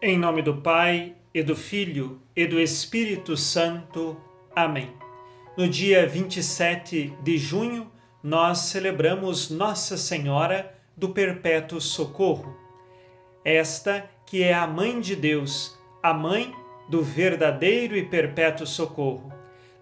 Em 0.00 0.16
nome 0.16 0.42
do 0.42 0.54
Pai, 0.54 1.16
e 1.34 1.42
do 1.42 1.56
Filho, 1.56 2.22
e 2.36 2.46
do 2.46 2.60
Espírito 2.60 3.36
Santo. 3.36 4.16
Amém. 4.54 4.92
No 5.56 5.68
dia 5.68 6.06
27 6.06 7.14
de 7.20 7.36
junho, 7.36 7.90
nós 8.22 8.58
celebramos 8.58 9.50
Nossa 9.50 9.96
Senhora 9.96 10.72
do 10.96 11.08
Perpétuo 11.08 11.80
Socorro. 11.80 12.56
Esta 13.44 14.08
que 14.24 14.40
é 14.40 14.54
a 14.54 14.68
Mãe 14.68 15.00
de 15.00 15.16
Deus, 15.16 15.76
a 16.00 16.14
Mãe 16.14 16.54
do 16.88 17.02
verdadeiro 17.02 17.96
e 17.96 18.04
perpétuo 18.04 18.68
socorro. 18.68 19.32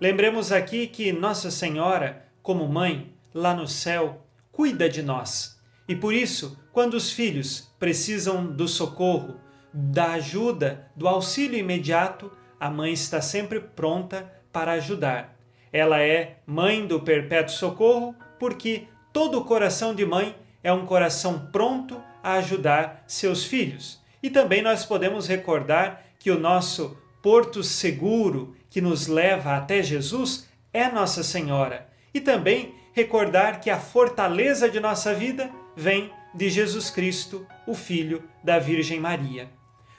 Lembremos 0.00 0.50
aqui 0.50 0.86
que 0.86 1.12
Nossa 1.12 1.50
Senhora, 1.50 2.26
como 2.42 2.66
mãe, 2.66 3.12
lá 3.34 3.52
no 3.52 3.68
céu, 3.68 4.26
cuida 4.50 4.88
de 4.88 5.02
nós. 5.02 5.60
E 5.86 5.94
por 5.94 6.14
isso, 6.14 6.58
quando 6.72 6.94
os 6.94 7.12
filhos 7.12 7.70
precisam 7.78 8.46
do 8.46 8.66
socorro, 8.66 9.44
da 9.78 10.12
ajuda, 10.12 10.90
do 10.96 11.06
auxílio 11.06 11.58
imediato, 11.58 12.32
a 12.58 12.70
mãe 12.70 12.94
está 12.94 13.20
sempre 13.20 13.60
pronta 13.60 14.32
para 14.50 14.72
ajudar. 14.72 15.36
Ela 15.70 16.00
é 16.00 16.38
mãe 16.46 16.86
do 16.86 16.98
perpétuo 17.00 17.54
socorro 17.54 18.14
porque 18.38 18.84
todo 19.12 19.44
coração 19.44 19.94
de 19.94 20.06
mãe 20.06 20.34
é 20.64 20.72
um 20.72 20.86
coração 20.86 21.50
pronto 21.52 22.00
a 22.22 22.34
ajudar 22.34 23.04
seus 23.06 23.44
filhos. 23.44 24.00
E 24.22 24.30
também 24.30 24.62
nós 24.62 24.86
podemos 24.86 25.28
recordar 25.28 26.06
que 26.18 26.30
o 26.30 26.40
nosso 26.40 26.96
porto 27.22 27.62
seguro 27.62 28.56
que 28.70 28.80
nos 28.80 29.06
leva 29.06 29.56
até 29.56 29.82
Jesus 29.82 30.48
é 30.72 30.90
Nossa 30.90 31.22
Senhora. 31.22 31.86
E 32.14 32.20
também 32.20 32.74
recordar 32.94 33.60
que 33.60 33.68
a 33.68 33.78
fortaleza 33.78 34.70
de 34.70 34.80
nossa 34.80 35.12
vida 35.12 35.50
vem 35.76 36.10
de 36.34 36.48
Jesus 36.48 36.88
Cristo, 36.88 37.46
o 37.66 37.74
Filho 37.74 38.22
da 38.42 38.58
Virgem 38.58 38.98
Maria. 38.98 39.50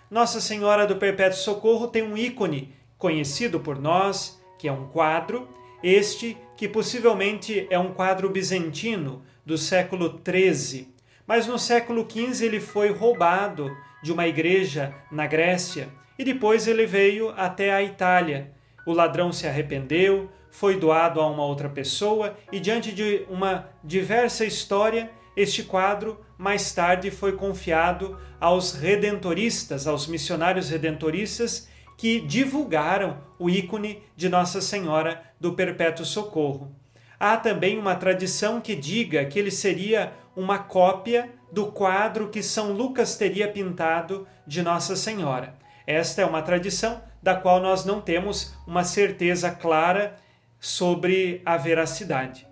Nossa 0.10 0.40
Senhora 0.40 0.88
do 0.88 0.96
Perpétuo 0.96 1.38
Socorro 1.38 1.88
tem 1.88 2.02
um 2.02 2.16
ícone 2.16 2.74
conhecido 2.98 3.60
por 3.60 3.78
nós, 3.78 4.42
que 4.58 4.66
é 4.66 4.72
um 4.72 4.88
quadro, 4.88 5.50
este 5.84 6.38
que 6.56 6.66
possivelmente 6.66 7.68
é 7.70 7.78
um 7.78 7.94
quadro 7.94 8.30
bizantino 8.30 9.22
do 9.46 9.58
século 9.58 10.20
XIII, 10.26 10.88
mas 11.28 11.46
no 11.46 11.60
século 11.60 12.08
XV 12.10 12.46
ele 12.46 12.62
foi 12.62 12.90
roubado 12.90 13.70
de 14.02 14.14
uma 14.14 14.26
igreja 14.26 14.96
na 15.12 15.28
Grécia 15.28 15.90
e 16.18 16.24
depois 16.24 16.68
ele 16.68 16.86
veio 16.86 17.34
até 17.36 17.74
a 17.74 17.84
Itália. 17.84 18.54
O 18.86 18.94
ladrão 18.94 19.34
se 19.34 19.46
arrependeu, 19.46 20.30
foi 20.50 20.78
doado 20.78 21.20
a 21.20 21.30
uma 21.30 21.44
outra 21.44 21.68
pessoa 21.68 22.38
e 22.50 22.62
diante 22.62 22.94
de 22.94 23.26
uma 23.30 23.70
diversa 23.84 24.46
história, 24.46 25.12
este 25.38 25.62
quadro 25.62 26.20
mais 26.36 26.74
tarde 26.74 27.12
foi 27.12 27.34
confiado 27.34 28.18
aos 28.42 28.74
redentoristas, 28.74 29.86
aos 29.86 30.08
missionários 30.08 30.70
redentoristas 30.72 31.70
que 31.96 32.20
divulgaram 32.20 33.20
o 33.38 33.48
ícone 33.48 34.02
de 34.16 34.30
Nossa 34.30 34.60
Senhora 34.62 35.22
do 35.40 35.54
Perpétuo 35.54 36.04
Socorro. 36.04 36.76
Há 37.20 37.38
também 37.38 37.78
uma 37.78 37.96
tradição 37.96 38.60
que 38.60 38.76
diga 38.76 39.24
que 39.26 39.38
ele 39.38 39.52
seria 39.52 40.12
uma 40.36 40.58
cópia 40.58 41.30
do 41.52 41.68
quadro 41.68 42.30
que 42.30 42.42
São 42.42 42.72
Lucas 42.72 43.16
teria 43.16 43.48
pintado 43.48 44.28
de 44.46 44.64
Nossa 44.64 44.96
Senhora. 44.96 45.56
Esta 45.86 46.24
é 46.24 46.26
uma 46.26 46.42
tradição 46.42 47.00
da 47.22 47.36
qual 47.36 47.62
nós 47.62 47.86
não 47.86 48.02
temos 48.02 48.56
uma 48.66 48.84
certeza 48.84 49.52
clara 49.52 50.16
sobre 50.60 51.44
a 51.46 51.58
veracidade. 51.58 52.47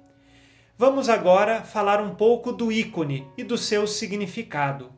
Vamos 0.78 1.08
agora 1.08 1.62
falar 1.62 2.02
um 2.02 2.14
pouco 2.16 2.52
do 2.52 2.70
ícone 2.70 3.26
e 3.38 3.46
do 3.46 3.58
seu 3.58 3.88
significado. 3.88 4.92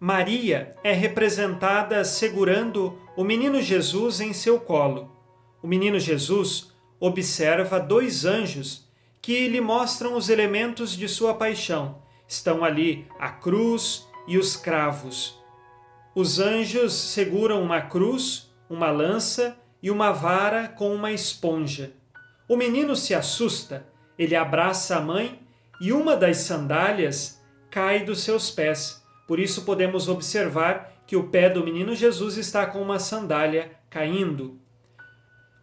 Maria 0.00 0.74
é 0.82 0.92
representada 0.92 2.02
segurando 2.06 2.98
o 3.14 3.22
menino 3.22 3.60
Jesus 3.60 4.22
em 4.22 4.32
seu 4.32 4.58
colo. 4.58 5.14
O 5.62 5.66
menino 5.66 5.98
Jesus 6.00 6.72
observa 6.98 7.78
dois 7.78 8.24
anjos 8.24 8.88
que 9.20 9.46
lhe 9.46 9.60
mostram 9.60 10.16
os 10.16 10.30
elementos 10.30 10.96
de 10.96 11.06
sua 11.06 11.34
paixão. 11.34 11.98
Estão 12.26 12.64
ali 12.64 13.06
a 13.18 13.28
cruz 13.28 14.08
e 14.26 14.38
os 14.38 14.56
cravos. 14.56 15.38
Os 16.14 16.38
anjos 16.38 16.94
seguram 16.94 17.62
uma 17.62 17.82
cruz, 17.82 18.50
uma 18.70 18.90
lança 18.90 19.54
e 19.82 19.90
uma 19.90 20.12
vara 20.12 20.66
com 20.66 20.94
uma 20.94 21.12
esponja. 21.12 21.92
O 22.48 22.56
menino 22.56 22.96
se 22.96 23.14
assusta 23.14 23.92
ele 24.18 24.36
abraça 24.36 24.96
a 24.96 25.00
mãe 25.00 25.40
e 25.80 25.92
uma 25.92 26.16
das 26.16 26.38
sandálias 26.38 27.42
cai 27.70 28.04
dos 28.04 28.22
seus 28.22 28.50
pés. 28.50 29.04
Por 29.26 29.40
isso 29.40 29.64
podemos 29.64 30.08
observar 30.08 30.92
que 31.06 31.16
o 31.16 31.28
pé 31.28 31.50
do 31.50 31.64
menino 31.64 31.94
Jesus 31.94 32.36
está 32.36 32.66
com 32.66 32.80
uma 32.80 32.98
sandália 32.98 33.72
caindo. 33.90 34.58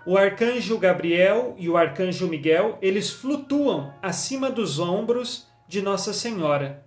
O 0.05 0.17
arcanjo 0.17 0.77
Gabriel 0.77 1.55
e 1.59 1.69
o 1.69 1.77
arcanjo 1.77 2.27
Miguel, 2.27 2.77
eles 2.81 3.11
flutuam 3.11 3.93
acima 4.01 4.49
dos 4.49 4.79
ombros 4.79 5.47
de 5.67 5.81
Nossa 5.81 6.11
Senhora. 6.11 6.83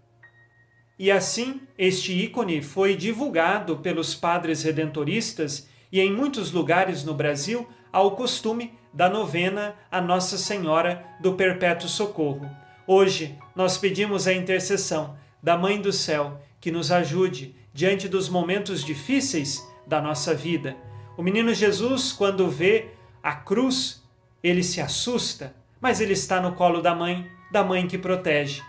E 0.98 1.10
assim, 1.10 1.60
este 1.78 2.12
ícone 2.12 2.60
foi 2.60 2.96
divulgado 2.96 3.78
pelos 3.78 4.14
padres 4.14 4.62
redentoristas 4.62 5.68
e 5.90 6.00
em 6.00 6.12
muitos 6.12 6.52
lugares 6.52 7.04
no 7.04 7.14
Brasil 7.14 7.68
ao 7.94 8.16
costume 8.16 8.76
da 8.92 9.08
novena 9.08 9.76
a 9.88 10.00
Nossa 10.00 10.36
Senhora 10.36 11.04
do 11.20 11.34
Perpétuo 11.34 11.88
Socorro. 11.88 12.50
Hoje 12.88 13.38
nós 13.54 13.78
pedimos 13.78 14.26
a 14.26 14.32
intercessão 14.32 15.16
da 15.40 15.56
Mãe 15.56 15.80
do 15.80 15.92
Céu 15.92 16.42
que 16.60 16.72
nos 16.72 16.90
ajude 16.90 17.54
diante 17.72 18.08
dos 18.08 18.28
momentos 18.28 18.82
difíceis 18.82 19.64
da 19.86 20.02
nossa 20.02 20.34
vida. 20.34 20.76
O 21.16 21.22
menino 21.22 21.54
Jesus, 21.54 22.12
quando 22.12 22.50
vê 22.50 22.88
a 23.22 23.32
cruz, 23.32 24.02
ele 24.42 24.64
se 24.64 24.80
assusta, 24.80 25.54
mas 25.80 26.00
ele 26.00 26.14
está 26.14 26.40
no 26.40 26.56
colo 26.56 26.82
da 26.82 26.96
mãe, 26.96 27.30
da 27.52 27.62
mãe 27.62 27.86
que 27.86 27.96
protege. 27.96 28.60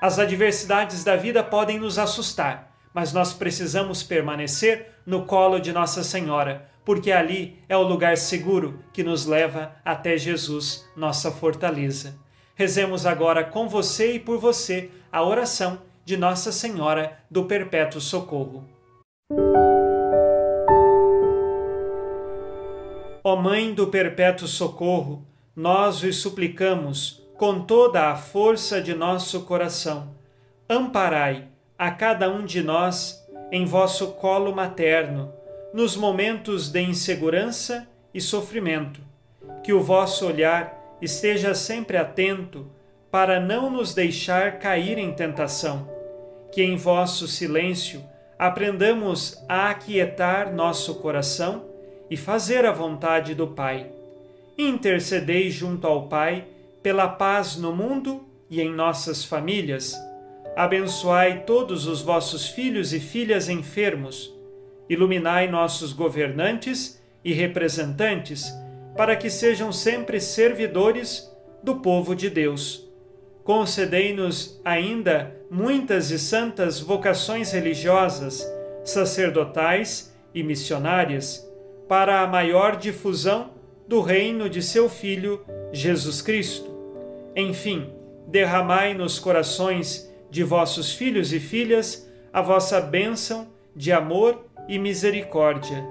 As 0.00 0.20
adversidades 0.20 1.02
da 1.02 1.16
vida 1.16 1.42
podem 1.42 1.80
nos 1.80 1.98
assustar, 1.98 2.72
mas 2.94 3.12
nós 3.12 3.34
precisamos 3.34 4.04
permanecer 4.04 4.92
no 5.04 5.24
colo 5.24 5.58
de 5.58 5.72
Nossa 5.72 6.04
Senhora, 6.04 6.70
porque 6.88 7.12
ali 7.12 7.62
é 7.68 7.76
o 7.76 7.82
lugar 7.82 8.16
seguro 8.16 8.82
que 8.94 9.04
nos 9.04 9.26
leva 9.26 9.76
até 9.84 10.16
Jesus, 10.16 10.88
nossa 10.96 11.30
fortaleza. 11.30 12.18
Rezemos 12.54 13.04
agora 13.04 13.44
com 13.44 13.68
você 13.68 14.14
e 14.14 14.18
por 14.18 14.38
você 14.38 14.88
a 15.12 15.22
oração 15.22 15.82
de 16.02 16.16
Nossa 16.16 16.50
Senhora 16.50 17.18
do 17.30 17.44
Perpétuo 17.44 18.00
Socorro. 18.00 18.66
Ó 23.22 23.36
Mãe 23.36 23.74
do 23.74 23.88
Perpétuo 23.88 24.48
Socorro, 24.48 25.26
nós 25.54 26.00
vos 26.00 26.16
suplicamos 26.16 27.22
com 27.36 27.60
toda 27.60 28.08
a 28.08 28.16
força 28.16 28.80
de 28.80 28.94
nosso 28.94 29.42
coração, 29.42 30.14
amparai 30.66 31.48
a 31.78 31.90
cada 31.90 32.30
um 32.30 32.46
de 32.46 32.62
nós 32.62 33.22
em 33.52 33.66
vosso 33.66 34.12
colo 34.12 34.56
materno 34.56 35.36
nos 35.72 35.96
momentos 35.96 36.70
de 36.70 36.80
insegurança 36.80 37.86
e 38.12 38.20
sofrimento. 38.20 39.00
Que 39.62 39.72
o 39.72 39.82
vosso 39.82 40.26
olhar 40.26 40.96
esteja 41.00 41.54
sempre 41.54 41.96
atento 41.96 42.66
para 43.10 43.38
não 43.40 43.70
nos 43.70 43.94
deixar 43.94 44.58
cair 44.58 44.98
em 44.98 45.12
tentação. 45.12 45.88
Que 46.52 46.62
em 46.62 46.76
vosso 46.76 47.28
silêncio 47.28 48.02
aprendamos 48.38 49.42
a 49.48 49.70
aquietar 49.70 50.54
nosso 50.54 50.96
coração 50.96 51.66
e 52.10 52.16
fazer 52.16 52.64
a 52.64 52.72
vontade 52.72 53.34
do 53.34 53.48
Pai. 53.48 53.90
Intercedei 54.56 55.50
junto 55.50 55.86
ao 55.86 56.08
Pai 56.08 56.46
pela 56.82 57.08
paz 57.08 57.56
no 57.56 57.74
mundo 57.74 58.24
e 58.50 58.60
em 58.60 58.72
nossas 58.72 59.24
famílias. 59.24 59.94
Abençoai 60.56 61.44
todos 61.44 61.86
os 61.86 62.00
vossos 62.00 62.48
filhos 62.48 62.92
e 62.92 62.98
filhas 62.98 63.48
enfermos 63.48 64.37
iluminai 64.88 65.48
nossos 65.48 65.92
governantes 65.92 67.02
e 67.24 67.32
representantes, 67.32 68.52
para 68.96 69.16
que 69.16 69.28
sejam 69.30 69.72
sempre 69.72 70.20
servidores 70.20 71.30
do 71.62 71.76
povo 71.76 72.14
de 72.14 72.30
Deus. 72.30 72.88
Concedei-nos 73.44 74.60
ainda 74.64 75.34
muitas 75.50 76.10
e 76.10 76.18
santas 76.18 76.80
vocações 76.80 77.52
religiosas, 77.52 78.46
sacerdotais 78.84 80.14
e 80.34 80.42
missionárias, 80.42 81.46
para 81.88 82.20
a 82.20 82.26
maior 82.26 82.76
difusão 82.76 83.50
do 83.86 84.02
reino 84.02 84.50
de 84.50 84.62
seu 84.62 84.88
Filho, 84.88 85.44
Jesus 85.72 86.20
Cristo. 86.20 86.70
Enfim, 87.34 87.90
derramai 88.26 88.92
nos 88.92 89.18
corações 89.18 90.12
de 90.30 90.44
vossos 90.44 90.92
filhos 90.92 91.32
e 91.32 91.40
filhas 91.40 92.06
a 92.30 92.42
vossa 92.42 92.80
bênção 92.80 93.48
de 93.74 93.90
amor 93.90 94.44
e 94.68 94.78
misericórdia. 94.78 95.84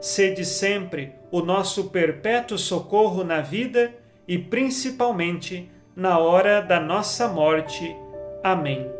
Sede 0.00 0.44
sempre 0.44 1.12
o 1.30 1.42
nosso 1.42 1.90
perpétuo 1.90 2.58
socorro 2.58 3.22
na 3.22 3.40
vida 3.40 3.94
e 4.26 4.38
principalmente 4.38 5.70
na 5.94 6.18
hora 6.18 6.60
da 6.60 6.80
nossa 6.80 7.28
morte. 7.28 7.94
Amém. 8.42 8.90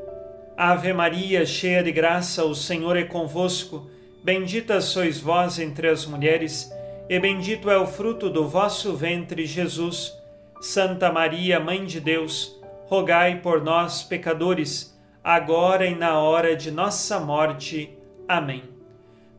Ave 0.56 0.92
Maria, 0.92 1.46
cheia 1.46 1.82
de 1.82 1.90
graça, 1.90 2.44
o 2.44 2.54
Senhor 2.54 2.96
é 2.96 3.04
convosco. 3.04 3.90
Bendita 4.22 4.80
sois 4.80 5.18
vós 5.18 5.58
entre 5.58 5.88
as 5.88 6.06
mulheres, 6.06 6.70
e 7.08 7.18
bendito 7.18 7.68
é 7.68 7.76
o 7.76 7.86
fruto 7.86 8.30
do 8.30 8.46
vosso 8.46 8.94
ventre, 8.94 9.44
Jesus. 9.44 10.12
Santa 10.60 11.10
Maria, 11.10 11.58
Mãe 11.58 11.84
de 11.84 11.98
Deus, 11.98 12.56
rogai 12.86 13.40
por 13.40 13.60
nós, 13.60 14.04
pecadores, 14.04 14.96
agora 15.24 15.86
e 15.86 15.94
na 15.94 16.20
hora 16.20 16.54
de 16.54 16.70
nossa 16.70 17.18
morte. 17.18 17.98
Amém. 18.28 18.71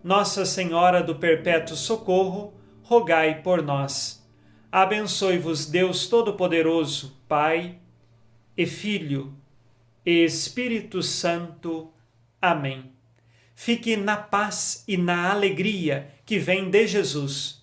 Nossa 0.04 0.44
Senhora 0.46 1.02
do 1.02 1.16
Perpétuo 1.16 1.78
Socorro, 1.78 2.54
rogai 2.82 3.42
por 3.42 3.62
nós. 3.62 4.22
Abençoe-vos 4.70 5.66
Deus 5.66 6.08
Todo-Poderoso, 6.08 7.18
Pai 7.26 7.80
e 8.58 8.66
Filho 8.66 9.34
e 10.06 10.26
Espírito 10.26 11.02
Santo. 11.02 11.90
Amém. 12.42 12.92
Fique 13.56 13.96
na 13.96 14.18
paz 14.18 14.84
e 14.88 14.98
na 14.98 15.32
alegria 15.32 16.12
que 16.26 16.38
vem 16.38 16.70
de 16.70 16.86
Jesus 16.86 17.63